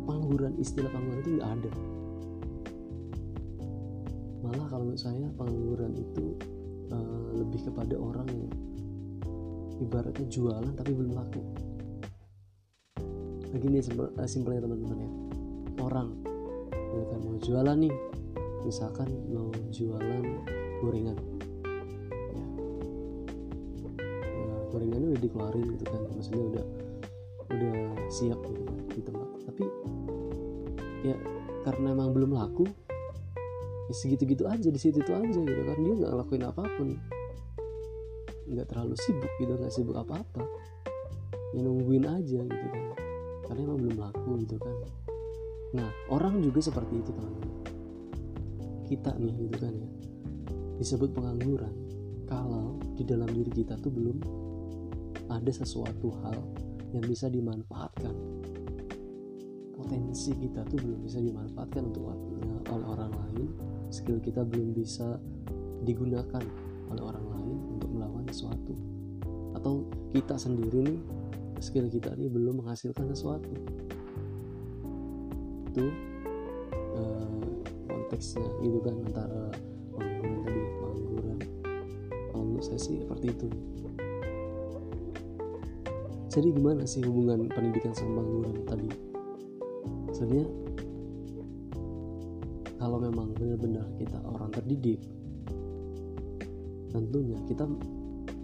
pengangguran 0.09 0.57
istilah 0.57 0.89
pengangguran 0.89 1.21
itu 1.21 1.31
nggak 1.37 1.51
ada 1.61 1.71
malah 4.53 4.69
kalau 4.69 4.85
menurut 4.85 5.01
saya 5.01 5.25
pengangguran 5.33 5.97
itu 5.97 6.37
uh, 6.93 7.27
lebih 7.41 7.65
kepada 7.65 7.97
orang 7.97 8.29
yang 8.29 8.53
ibaratnya 9.81 10.25
jualan 10.29 10.73
tapi 10.77 10.91
belum 10.93 11.17
laku. 11.17 11.41
Begini 13.49 13.81
eh, 13.81 14.29
simpelnya 14.29 14.61
teman-teman 14.61 14.97
ya. 15.01 15.11
Orang 15.81 16.21
kan 16.93 17.19
mau 17.25 17.37
jualan 17.41 17.77
nih 17.81 17.95
misalkan 18.61 19.09
mau 19.33 19.49
jualan 19.73 20.23
gorengan. 20.85 21.17
Ya, 22.13 22.45
ya 24.21 24.53
gorengannya 24.69 25.17
udah 25.17 25.21
dikeluarin 25.21 25.65
gitu 25.73 25.85
kan 25.89 26.01
maksudnya 26.13 26.43
udah 26.53 26.65
udah 27.49 27.77
siap 28.13 28.37
gitu 28.45 28.61
kan 28.61 28.77
di 28.93 29.01
tempat. 29.01 29.29
Tapi 29.49 29.65
ya 31.01 31.17
karena 31.65 31.97
emang 31.97 32.13
belum 32.13 32.37
laku 32.37 32.69
ya 33.89 33.93
segitu-gitu 33.93 34.47
aja 34.47 34.67
di 34.71 34.79
situ 34.79 35.03
itu 35.03 35.11
aja 35.11 35.39
gitu 35.39 35.63
kan. 35.67 35.77
Dia 35.79 35.93
nggak 35.99 36.11
ngelakuin 36.15 36.43
apa 36.47 36.63
pun. 36.79 36.87
Nggak 38.47 38.67
terlalu 38.71 38.95
sibuk 38.99 39.31
gitu 39.39 39.51
nggak 39.55 39.73
sibuk 39.73 39.95
apa-apa. 39.97 40.43
Ya 41.53 41.61
nungguin 41.63 42.05
aja 42.07 42.39
gitu 42.43 42.67
kan. 42.71 42.85
Karena 43.47 43.59
emang 43.67 43.79
belum 43.83 43.97
laku 43.99 44.31
gitu 44.47 44.55
kan. 44.59 44.75
Nah 45.73 45.89
orang 46.13 46.39
juga 46.39 46.59
seperti 46.63 47.01
itu 47.01 47.11
teman-teman. 47.11 47.59
Kita 48.87 49.11
nih 49.19 49.33
gitu 49.47 49.57
kan 49.59 49.73
ya. 49.73 49.89
Disebut 50.79 51.11
pengangguran. 51.11 51.73
Kalau 52.23 52.79
di 52.95 53.03
dalam 53.03 53.29
diri 53.29 53.51
kita 53.51 53.77
tuh 53.77 53.91
belum 53.91 54.17
ada 55.27 55.51
sesuatu 55.51 56.13
hal 56.23 56.39
yang 56.93 57.03
bisa 57.05 57.27
dimanfaatkan. 57.27 58.15
Potensi 59.73 60.31
kita 60.37 60.63
tuh 60.69 60.79
belum 60.79 60.99
bisa 61.03 61.19
dimanfaatkan 61.19 61.83
untuk 61.89 62.13
oleh 62.71 62.85
orang 62.87 63.11
lain 63.11 63.72
skill 63.93 64.17
kita 64.17 64.41
belum 64.41 64.73
bisa 64.73 65.21
digunakan 65.85 66.41
oleh 66.89 67.03
orang 67.05 67.25
lain 67.29 67.57
untuk 67.77 67.89
melawan 67.93 68.25
sesuatu. 68.25 68.73
Atau 69.53 69.85
kita 70.09 70.33
sendiri 70.33 70.81
nih 70.81 70.99
skill 71.61 71.85
kita 71.93 72.17
ini 72.17 72.25
belum 72.25 72.65
menghasilkan 72.65 73.05
sesuatu. 73.13 73.53
Itu 75.69 75.85
uh, 76.97 77.53
konteksnya 77.85 78.49
gitu 78.65 78.81
kan 78.81 78.97
antara 79.05 79.53
pengangguran 79.93 80.41
tadi 80.41 80.61
pengangguran 80.81 81.39
kalau 82.33 82.43
menurut 82.49 82.65
saya 82.65 82.79
sih 82.81 82.97
seperti 82.97 83.29
itu. 83.29 83.47
Jadi 86.33 86.49
gimana 86.49 86.81
sih 86.89 87.05
hubungan 87.05 87.45
pendidikan 87.53 87.93
sama 87.93 88.25
pengangguran 88.25 88.57
tadi? 88.65 88.89
Maksudnya 90.09 90.62
kalau 92.83 92.99
memang 92.99 93.31
benar-benar 93.31 93.87
kita 93.95 94.19
orang 94.27 94.51
terdidik 94.51 94.99
tentunya 96.91 97.39
kita 97.47 97.63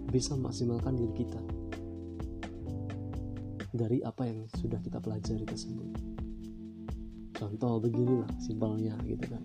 bisa 0.08 0.32
maksimalkan 0.32 0.96
diri 0.96 1.12
kita 1.12 1.40
dari 3.76 4.00
apa 4.00 4.24
yang 4.24 4.48
sudah 4.56 4.80
kita 4.82 4.98
pelajari 4.98 5.44
tersebut. 5.46 5.92
Contoh 7.36 7.78
beginilah 7.78 8.26
simpelnya 8.42 8.96
gitu 9.06 9.22
kan. 9.30 9.44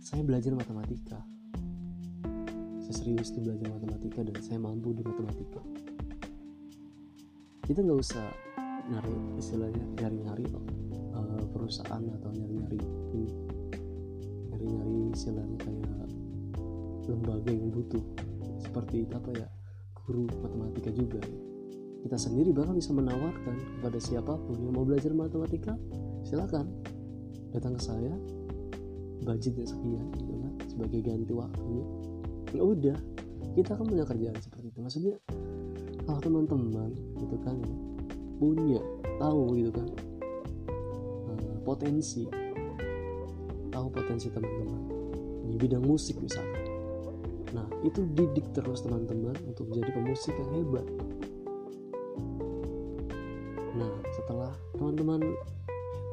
Saya 0.00 0.24
belajar 0.24 0.56
matematika. 0.56 1.20
Saya 2.80 2.94
serius 2.94 3.34
tuh 3.34 3.44
belajar 3.44 3.68
matematika 3.74 4.24
dan 4.24 4.38
saya 4.40 4.58
mampu 4.62 4.96
di 4.96 5.04
matematika. 5.04 5.60
Kita 7.66 7.84
nggak 7.84 8.00
usah 8.00 8.26
nyari 8.88 9.14
istilahnya 9.36 9.84
nyari-nyari 10.00 10.46
uh, 11.14 11.44
perusahaan 11.52 12.02
atau 12.02 12.30
nyari-nyari 12.32 12.80
istilahnya 15.20 15.60
kayak 15.60 16.08
lembaga 17.04 17.52
yang 17.52 17.68
butuh 17.68 18.00
seperti 18.64 19.04
apa 19.12 19.28
ya 19.36 19.48
guru 20.08 20.24
matematika 20.40 20.88
juga. 20.96 21.20
Kita 22.00 22.16
sendiri 22.16 22.56
bahkan 22.56 22.72
bisa 22.72 22.96
menawarkan 22.96 23.56
kepada 23.76 23.98
siapa 24.00 24.32
pun 24.32 24.56
yang 24.56 24.72
mau 24.72 24.88
belajar 24.88 25.12
matematika 25.12 25.76
silakan 26.24 26.72
datang 27.52 27.76
ke 27.76 27.82
saya. 27.84 28.16
Budgetnya 29.20 29.68
sekian 29.68 30.08
gitu 30.16 30.32
kan 30.32 30.54
sebagai 30.64 31.04
ganti 31.04 31.32
waktunya. 31.36 31.84
Ya 32.56 32.62
udah 32.64 32.96
kita 33.52 33.76
kan 33.76 33.84
punya 33.84 34.08
kerjaan 34.08 34.40
seperti 34.40 34.72
itu. 34.72 34.80
Maksudnya 34.80 35.14
kalau 36.08 36.20
teman-teman 36.24 36.96
gitu 37.20 37.36
kan 37.44 37.60
ya, 37.60 37.76
punya 38.40 38.80
tahu 39.20 39.60
gitu 39.60 39.70
kan 39.76 39.88
uh, 41.28 41.56
potensi 41.60 42.24
tahu 43.68 43.86
potensi 43.92 44.32
teman-teman 44.32 44.79
di 45.50 45.58
bidang 45.58 45.84
musik 45.84 46.16
misalkan 46.22 46.70
nah 47.50 47.66
itu 47.82 48.06
didik 48.14 48.46
terus 48.54 48.86
teman-teman 48.86 49.34
untuk 49.42 49.66
menjadi 49.66 49.90
pemusik 49.90 50.34
yang 50.38 50.50
hebat. 50.54 50.86
Nah 53.74 53.90
setelah 54.14 54.54
teman-teman 54.78 55.18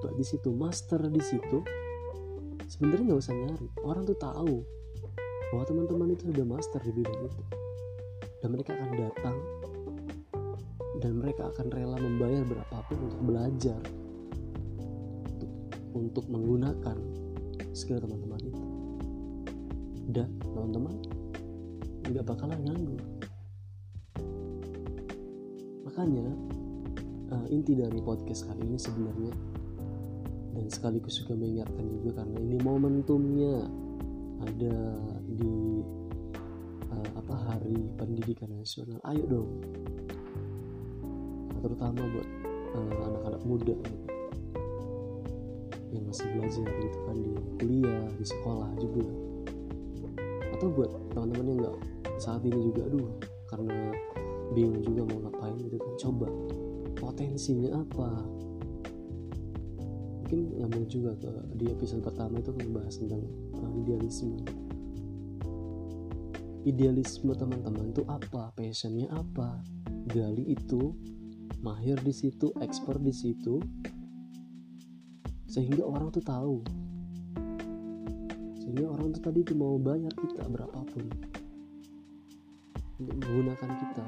hebat 0.02 0.14
di 0.18 0.26
situ 0.26 0.50
master 0.50 0.98
di 1.14 1.22
situ 1.22 1.62
sebenarnya 2.66 3.14
nggak 3.14 3.22
usah 3.22 3.36
nyari. 3.38 3.68
Orang 3.86 4.10
tuh 4.10 4.18
tahu 4.18 4.66
bahwa 5.54 5.64
teman-teman 5.70 6.18
itu 6.18 6.34
sudah 6.34 6.46
master 6.46 6.82
di 6.82 6.94
bidang 6.98 7.22
itu. 7.30 7.42
Dan 8.42 8.48
mereka 8.54 8.74
akan 8.74 8.90
datang 8.98 9.38
dan 10.98 11.12
mereka 11.22 11.54
akan 11.54 11.68
rela 11.70 11.98
membayar 12.02 12.42
berapapun 12.42 12.98
untuk 13.06 13.22
belajar 13.22 13.82
untuk, 15.98 16.26
menggunakan 16.30 16.98
skill 17.74 18.02
teman-teman 18.02 18.42
itu 18.42 18.67
teman-teman 20.58 20.96
nggak 22.10 22.26
bakalan 22.26 22.60
nganggur. 22.66 23.02
Makanya 25.86 26.26
uh, 27.30 27.46
inti 27.54 27.78
dari 27.78 28.02
podcast 28.02 28.50
kali 28.50 28.66
ini 28.66 28.80
sebenarnya 28.82 29.34
dan 30.58 30.66
sekaligus 30.74 31.22
juga 31.22 31.38
mengingatkan 31.38 31.86
juga 31.86 32.10
karena 32.18 32.38
ini 32.42 32.58
momentumnya 32.58 33.70
ada 34.42 34.78
di 35.30 35.86
uh, 36.90 37.10
apa 37.14 37.36
hari 37.54 37.78
pendidikan 37.94 38.50
nasional. 38.58 38.98
Ayo 39.06 39.24
dong. 39.30 39.50
Terutama 41.62 42.02
buat 42.02 42.28
uh, 42.74 42.98
anak-anak 43.06 43.44
muda 43.46 43.76
gitu 43.78 44.06
yang 45.88 46.04
masih 46.04 46.28
belajar 46.36 46.68
gitu 46.84 47.00
kan 47.08 47.16
di 47.16 47.32
kuliah 47.62 48.06
di 48.20 48.26
sekolah 48.28 48.70
juga 48.76 49.27
atau 50.58 50.74
buat 50.74 50.90
teman-teman 51.14 51.46
yang 51.54 51.60
nggak 51.62 51.78
saat 52.18 52.42
ini 52.42 52.74
juga 52.74 52.82
aduh 52.90 53.14
karena 53.48 53.94
bingung 54.52 54.82
juga 54.84 55.02
mau 55.08 55.28
ngapain 55.28 55.56
gitu 55.62 55.78
kan. 55.78 55.94
Coba 56.02 56.28
potensinya 56.98 57.78
apa? 57.78 58.10
Mungkin 60.24 60.40
nyambung 60.60 60.86
juga 60.92 61.16
ke 61.16 61.32
di 61.56 61.72
episode 61.72 62.04
pertama 62.04 62.42
itu 62.42 62.52
membahas 62.52 63.00
tentang 63.00 63.24
uh, 63.64 63.72
idealisme. 63.80 64.38
Idealisme 66.68 67.32
teman-teman 67.32 67.96
itu 67.96 68.04
apa? 68.10 68.52
Passionnya 68.52 69.08
apa? 69.14 69.64
Gali 70.12 70.52
itu 70.52 70.92
mahir 71.64 71.96
di 72.04 72.12
situ 72.12 72.52
expert 72.60 73.00
di 73.02 73.12
situ 73.16 73.60
sehingga 75.48 75.88
orang 75.88 76.12
tuh 76.12 76.22
tahu 76.22 76.56
sehingga 78.78 78.94
orang 78.94 79.10
tuh 79.10 79.24
tadi 79.26 79.42
tuh 79.42 79.58
mau 79.58 79.82
bayar 79.82 80.14
kita 80.14 80.46
berapapun. 80.54 81.10
Untuk 83.02 83.18
menggunakan 83.26 83.70
kita. 83.74 84.06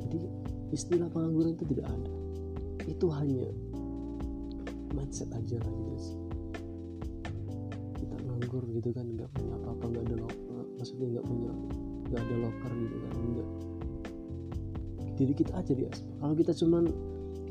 Jadi 0.00 0.20
istilah 0.72 1.12
pengangguran 1.12 1.52
itu 1.52 1.68
tidak 1.68 1.92
ada. 1.92 2.12
Itu 2.88 3.12
hanya 3.12 3.44
mindset 4.96 5.28
aja 5.36 5.60
lah 5.60 5.68
gitu 5.68 5.96
sih. 6.00 6.16
Kita 8.00 8.16
nganggur 8.24 8.64
gitu 8.72 8.88
kan 8.96 9.04
nggak 9.04 9.28
punya 9.36 9.52
apa-apa 9.60 9.84
nggak 9.92 10.04
ada 10.08 10.16
locker 10.24 10.64
maksudnya 10.80 11.06
nggak 11.12 11.26
punya 11.28 11.52
nggak 12.08 12.20
ada 12.24 12.36
locker 12.40 12.72
gitu 12.72 12.96
kan 12.96 13.12
enggak 13.20 13.48
diri 15.20 15.32
kita 15.36 15.52
aja 15.60 15.72
di 15.76 15.84
aspal 15.92 16.14
kalau 16.24 16.34
kita 16.40 16.52
cuman 16.56 16.84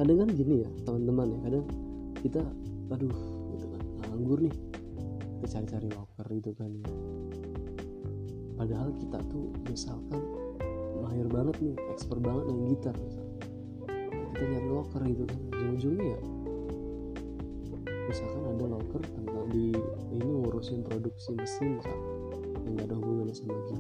kadang 0.02 0.18
kan 0.26 0.30
gini 0.34 0.66
ya 0.66 0.70
teman-teman 0.82 1.30
ya 1.30 1.40
kadang 1.46 1.66
kita 2.26 2.42
aduh 2.90 3.22
gitu 3.54 3.66
kan 3.70 3.82
nganggur 4.10 4.42
nih 4.42 4.56
kita 5.42 5.58
cari-cari 5.58 5.90
locker 5.90 6.26
gitu 6.38 6.52
kan. 6.54 6.72
Padahal 8.62 8.94
kita 9.02 9.18
tuh 9.26 9.50
misalkan 9.66 10.22
mahir 11.02 11.26
banget 11.26 11.58
nih 11.66 11.76
expert 11.90 12.22
banget 12.22 12.46
main 12.46 12.78
gitar. 12.78 12.94
Misalkan. 12.94 13.30
kita 14.38 14.44
nyari 14.46 14.70
locker 14.70 15.02
gitu 15.10 15.24
kan. 15.26 15.40
Ujung-ujungnya 15.50 16.06
ya 16.14 16.22
misalkan 18.12 18.44
ada 18.44 18.66
locker 18.68 19.02
tentang 19.08 19.48
di 19.56 19.72
ini 20.12 20.28
ngurusin 20.28 20.84
produksi 20.84 21.32
mesin 21.32 21.80
misalkan 21.80 22.12
yang 22.68 22.74
gak 22.76 22.88
ada 22.92 22.96
hubungannya 23.00 23.32
sama 23.32 23.56
kita 23.56 23.76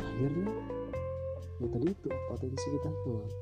akhirnya 0.00 0.48
ya 1.60 1.66
tadi 1.68 1.86
itu 1.92 2.08
potensi 2.08 2.66
kita 2.72 2.90
hilang 3.04 3.32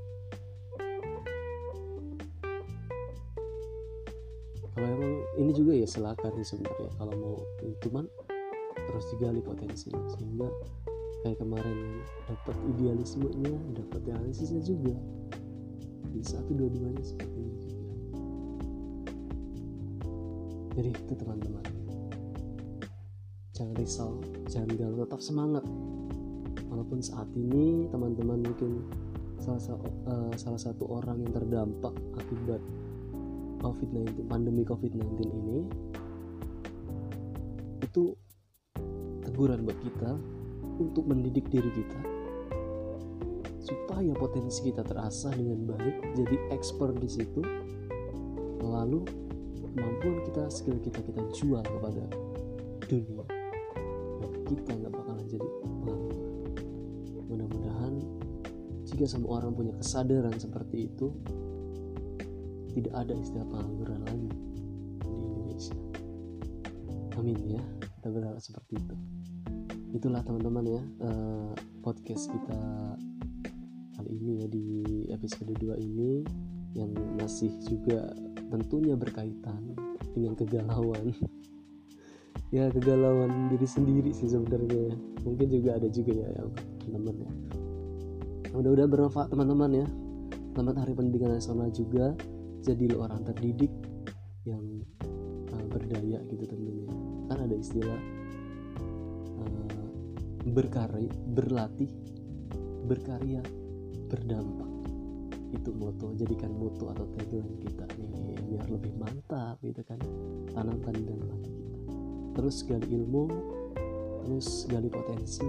kalau 4.74 4.88
emang 4.90 5.11
ini 5.40 5.50
juga 5.56 5.72
ya 5.72 5.88
silakan 5.88 6.32
sih 6.40 6.56
sebenarnya 6.56 6.90
kalau 7.00 7.14
mau. 7.16 7.36
Cuman 7.80 8.04
terus 8.72 9.04
digali 9.14 9.40
potensinya 9.40 10.02
sehingga 10.12 10.48
kayak 11.22 11.38
kemarin 11.38 12.02
dapat 12.26 12.56
idealismenya 12.74 13.54
dapat 13.78 14.00
realistisnya 14.10 14.60
juga. 14.60 14.94
Bisa 16.12 16.36
tuh 16.44 16.54
dua-duanya 16.58 17.00
seperti 17.00 17.38
ini 17.40 17.54
juga. 17.64 17.92
Jadi 20.76 20.88
itu 20.92 21.14
teman-teman. 21.16 21.64
Jangan 23.52 23.74
risau 23.76 24.20
jangan 24.52 24.68
galau 24.76 25.04
tetap 25.08 25.20
semangat. 25.24 25.64
Walaupun 26.68 27.04
saat 27.04 27.28
ini 27.36 27.88
teman-teman 27.92 28.40
mungkin 28.40 28.84
salah, 29.40 29.60
salah 30.36 30.60
satu 30.60 30.88
orang 30.88 31.20
yang 31.20 31.32
terdampak 31.32 31.92
akibat 32.16 32.60
COVID-19 33.62 34.26
pandemi 34.26 34.66
COVID-19 34.66 35.22
ini 35.22 35.58
itu 37.86 38.12
teguran 39.22 39.62
buat 39.62 39.78
kita 39.80 40.18
untuk 40.82 41.06
mendidik 41.06 41.46
diri 41.48 41.70
kita 41.70 42.12
supaya 43.62 44.10
potensi 44.18 44.66
kita 44.66 44.82
terasa 44.82 45.30
dengan 45.30 45.70
baik 45.70 46.18
jadi 46.18 46.36
expert 46.50 46.98
di 46.98 47.08
situ. 47.08 47.40
Lalu 48.62 49.06
kemampuan 49.72 50.18
kita 50.26 50.50
skill 50.50 50.82
kita 50.82 50.98
kita 51.06 51.22
jual 51.32 51.62
kepada 51.62 52.04
dunia. 52.90 53.24
Dan 54.20 54.32
kita 54.50 54.70
nggak 54.74 54.92
bakalan 54.92 55.26
jadi 55.30 55.46
pengangguran. 55.62 56.02
Mudah-mudahan 57.30 57.94
jika 58.84 59.06
semua 59.06 59.40
orang 59.40 59.54
punya 59.54 59.72
kesadaran 59.78 60.34
seperti 60.36 60.90
itu 60.90 61.14
tidak 62.72 62.94
ada 62.96 63.14
istilah 63.16 63.46
pengangguran 63.48 64.00
lagi 64.08 64.28
di 65.04 65.08
Indonesia. 65.08 65.76
Amin 67.20 67.38
ya 67.44 67.62
kita 68.00 68.08
berharap 68.10 68.40
seperti 68.42 68.80
itu. 68.80 68.96
Itulah 69.92 70.24
teman-teman 70.24 70.64
ya 70.66 70.82
uh, 71.04 71.52
podcast 71.84 72.32
kita 72.32 72.60
kali 73.94 74.10
ini 74.18 74.32
ya 74.42 74.46
di 74.48 74.66
episode 75.12 75.52
2 75.54 75.76
ini 75.78 76.24
yang 76.72 76.90
masih 77.20 77.52
juga 77.68 78.10
tentunya 78.50 78.96
berkaitan 78.96 79.76
dengan 80.16 80.34
kegalauan. 80.34 81.12
Ya 82.52 82.68
kegalauan 82.68 83.48
diri 83.48 83.64
sendiri 83.64 84.12
sih 84.12 84.28
sebenarnya 84.28 84.92
mungkin 85.24 85.48
juga 85.48 85.80
ada 85.80 85.88
juga 85.88 86.20
ya 86.20 86.28
yang 86.36 86.52
teman-teman 86.84 87.24
ya. 87.24 87.32
Mudah-mudahan 88.52 88.92
bermanfaat 88.92 89.32
teman-teman 89.32 89.70
ya. 89.72 89.86
Selamat 90.52 90.84
hari 90.84 90.92
pendidikan 90.92 91.32
nasional 91.32 91.72
juga 91.72 92.12
jadilah 92.62 93.10
orang 93.10 93.26
terdidik 93.26 93.70
yang 94.46 94.62
uh, 95.50 95.64
berdaya 95.66 96.22
gitu 96.30 96.44
tentunya. 96.46 96.88
Kan 97.26 97.38
ada 97.42 97.56
istilah 97.58 98.00
uh, 99.42 99.86
berkarya 100.50 101.10
berlatih 101.34 101.90
berkarya 102.86 103.42
berdampak. 104.06 104.70
Itu 105.52 105.74
moto 105.76 106.16
jadikan 106.16 106.54
moto 106.56 106.88
atau 106.94 107.04
tagline 107.12 107.60
kita 107.60 107.84
nih 107.98 108.08
biar 108.54 108.66
lebih 108.70 108.94
mantap 108.96 109.58
gitu 109.60 109.82
kan. 109.84 109.98
Tanamkan 110.54 110.94
di 110.96 111.04
dalam 111.04 111.26
hati 111.28 111.50
kita. 111.50 111.80
Terus 112.32 112.56
gali 112.64 112.88
ilmu 112.88 113.24
terus 114.22 114.70
gali 114.70 114.86
potensi 114.86 115.44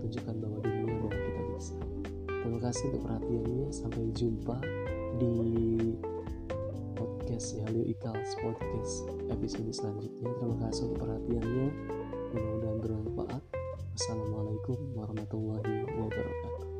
tunjukkan 0.00 0.36
bahwa 0.38 0.58
dunia 0.62 0.94
bahwa 1.02 1.10
kita 1.10 1.42
bisa. 1.54 1.76
Terima 2.26 2.58
kasih 2.58 2.84
untuk 2.90 3.02
perhatiannya 3.06 3.68
sampai 3.70 4.02
jumpa 4.14 4.56
di 5.18 5.34
podcast 7.32 7.56
ya 7.56 7.64
Leo 7.72 7.88
Ikals 7.88 8.36
podcast 8.44 9.08
episode 9.32 9.72
selanjutnya 9.72 10.36
terima 10.36 10.56
kasih 10.68 10.84
untuk 10.84 11.00
perhatiannya. 11.00 11.66
Mudah-mudahan 12.28 12.78
bermanfaat. 12.84 13.42
Wassalamualaikum 13.96 14.76
warahmatullahi 14.92 15.88
wabarakatuh 15.96 16.71